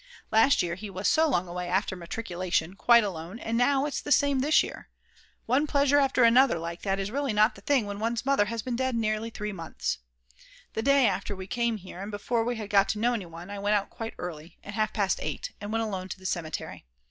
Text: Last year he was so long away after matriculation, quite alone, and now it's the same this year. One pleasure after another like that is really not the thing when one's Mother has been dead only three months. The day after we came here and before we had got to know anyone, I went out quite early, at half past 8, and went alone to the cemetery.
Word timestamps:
Last 0.31 0.63
year 0.63 0.73
he 0.73 0.89
was 0.89 1.07
so 1.07 1.27
long 1.29 1.47
away 1.47 1.67
after 1.67 1.95
matriculation, 1.95 2.73
quite 2.75 3.03
alone, 3.03 3.37
and 3.37 3.55
now 3.55 3.85
it's 3.85 4.01
the 4.01 4.11
same 4.11 4.39
this 4.39 4.63
year. 4.63 4.89
One 5.45 5.67
pleasure 5.67 5.99
after 5.99 6.23
another 6.23 6.57
like 6.57 6.81
that 6.81 6.99
is 6.99 7.11
really 7.11 7.33
not 7.33 7.53
the 7.53 7.61
thing 7.61 7.85
when 7.85 7.99
one's 7.99 8.25
Mother 8.25 8.45
has 8.45 8.63
been 8.63 8.75
dead 8.75 8.95
only 8.95 9.29
three 9.29 9.51
months. 9.51 9.99
The 10.73 10.81
day 10.81 11.05
after 11.05 11.35
we 11.35 11.45
came 11.45 11.77
here 11.77 12.01
and 12.01 12.09
before 12.09 12.43
we 12.43 12.55
had 12.55 12.71
got 12.71 12.89
to 12.89 12.97
know 12.99 13.13
anyone, 13.13 13.51
I 13.51 13.59
went 13.59 13.75
out 13.75 13.91
quite 13.91 14.15
early, 14.17 14.57
at 14.63 14.73
half 14.73 14.91
past 14.91 15.19
8, 15.21 15.51
and 15.61 15.71
went 15.71 15.83
alone 15.83 16.09
to 16.09 16.17
the 16.17 16.25
cemetery. 16.25 16.87